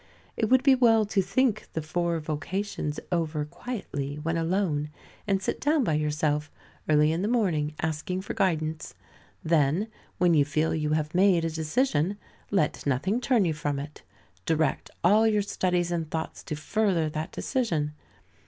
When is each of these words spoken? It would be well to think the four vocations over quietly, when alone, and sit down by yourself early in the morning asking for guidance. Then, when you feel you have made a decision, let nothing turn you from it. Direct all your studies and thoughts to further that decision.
It 0.35 0.49
would 0.49 0.63
be 0.63 0.73
well 0.73 1.05
to 1.05 1.21
think 1.21 1.67
the 1.73 1.81
four 1.83 2.19
vocations 2.19 2.99
over 3.11 3.45
quietly, 3.45 4.15
when 4.15 4.35
alone, 4.35 4.89
and 5.27 5.39
sit 5.43 5.61
down 5.61 5.83
by 5.83 5.93
yourself 5.93 6.49
early 6.89 7.11
in 7.11 7.21
the 7.21 7.27
morning 7.27 7.75
asking 7.83 8.21
for 8.21 8.33
guidance. 8.33 8.95
Then, 9.43 9.89
when 10.17 10.33
you 10.33 10.43
feel 10.43 10.73
you 10.73 10.93
have 10.93 11.13
made 11.13 11.45
a 11.45 11.51
decision, 11.51 12.17
let 12.49 12.83
nothing 12.87 13.21
turn 13.21 13.45
you 13.45 13.53
from 13.53 13.77
it. 13.77 14.01
Direct 14.47 14.89
all 15.03 15.27
your 15.27 15.43
studies 15.43 15.91
and 15.91 16.09
thoughts 16.09 16.41
to 16.45 16.55
further 16.55 17.07
that 17.07 17.31
decision. 17.31 17.93